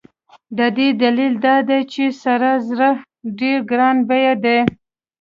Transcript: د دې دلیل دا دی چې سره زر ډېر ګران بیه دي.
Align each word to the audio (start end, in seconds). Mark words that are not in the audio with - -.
د 0.57 0.59
دې 0.77 0.87
دلیل 1.01 1.33
دا 1.45 1.55
دی 1.69 1.81
چې 1.93 2.03
سره 2.23 2.49
زر 2.69 2.95
ډېر 3.39 3.57
ګران 3.71 3.97
بیه 4.09 4.33
دي. 4.43 4.59